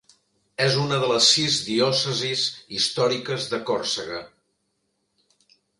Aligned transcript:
És 0.63 0.77
una 0.83 0.97
de 1.03 1.09
les 1.11 1.27
sis 1.33 1.59
diòcesis 1.67 2.47
històriques 2.79 3.47
de 3.53 3.61
Còrsega. 3.71 4.25